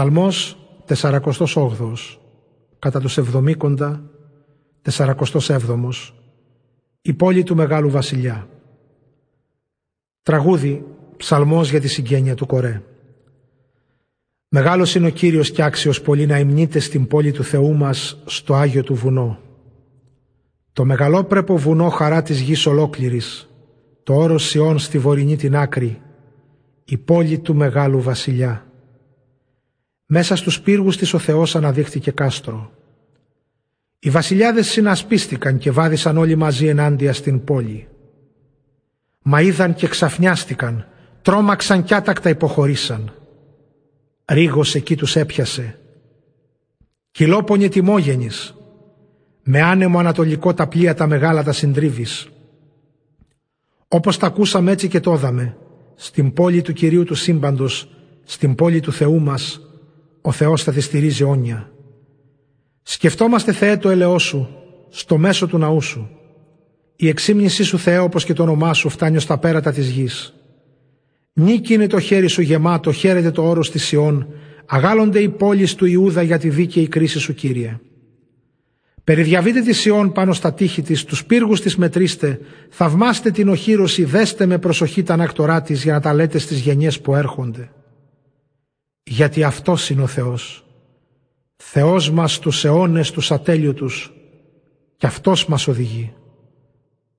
[0.00, 0.56] Ψαλμός
[0.86, 1.94] 48
[2.78, 4.02] κατά τους εβδομήκοντα
[4.90, 5.18] 47
[7.02, 8.48] η πόλη του Μεγάλου Βασιλιά.
[10.22, 10.84] Τραγούδι,
[11.16, 12.82] ψαλμός για τη συγγένεια του Κορέ.
[14.48, 18.54] Μεγάλος είναι ο Κύριος και άξιος πολύ να υμνείται στην πόλη του Θεού μας στο
[18.54, 19.38] Άγιο του Βουνό.
[20.72, 23.48] Το μεγαλόπρεπο βουνό χαρά της γης ολόκληρης,
[24.02, 26.00] το όρος Σιών στη βορεινή την άκρη,
[26.84, 28.64] η πόλη του Μεγάλου Βασιλιά.
[30.12, 32.70] Μέσα στους πύργους της ο Θεός αναδείχθηκε κάστρο.
[33.98, 37.88] Οι βασιλιάδες συνασπίστηκαν και βάδισαν όλοι μαζί ενάντια στην πόλη.
[39.22, 40.86] Μα είδαν και ξαφνιάστηκαν,
[41.22, 43.14] τρόμαξαν κι άτακτα υποχωρήσαν.
[44.24, 45.78] Ρίγος εκεί τους έπιασε.
[47.10, 48.54] Κυλόπονε τιμόγενης,
[49.42, 52.28] με άνεμο ανατολικό τα πλοία τα μεγάλα τα συντρίβεις.
[53.88, 55.56] Όπως τα ακούσαμε έτσι και το είδαμε,
[55.94, 57.88] στην πόλη του Κυρίου του Σύμπαντος,
[58.24, 59.60] στην πόλη του Θεού μας,
[60.20, 61.72] ο Θεός θα τη στηρίζει όνια.
[62.82, 64.48] Σκεφτόμαστε Θεέ το ελαιό σου,
[64.88, 66.10] στο μέσο του ναού σου.
[66.96, 70.34] Η εξήμνησή σου Θεέ όπως και το όνομά σου φτάνει ως τα πέρατα της γης.
[71.32, 74.26] Νίκη είναι το χέρι σου γεμάτο, χαίρεται το όρος της Σιών,
[74.66, 77.78] αγάλλονται οι πόλεις του Ιούδα για τη δίκαιη κρίση σου Κύριε.
[79.04, 84.46] Περιδιαβείτε τη Σιών πάνω στα τείχη της, τους πύργους της μετρήστε, θαυμάστε την οχύρωση, δέστε
[84.46, 87.70] με προσοχή τα ανακτορά της για να τα λέτε στις γενιές που έρχονται.
[89.20, 90.64] Γιατί αυτός είναι ο Θεός.
[91.56, 94.12] Θεός μας τους αιώνες τους ατέλειωτους
[94.96, 96.12] και Αυτός μας οδηγεί.